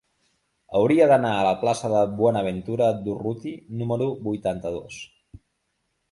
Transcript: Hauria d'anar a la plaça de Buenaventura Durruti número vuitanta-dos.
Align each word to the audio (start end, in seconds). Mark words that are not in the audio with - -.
Hauria 0.77 1.07
d'anar 1.09 1.33
a 1.33 1.43
la 1.47 1.51
plaça 1.63 1.91
de 1.91 1.99
Buenaventura 2.21 2.87
Durruti 3.09 3.51
número 3.83 4.07
vuitanta-dos. 4.29 4.97